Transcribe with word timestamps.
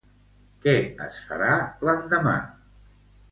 Què 0.63 0.73
es 1.07 1.19
farà 1.27 1.51
l'endemà? 1.89 2.35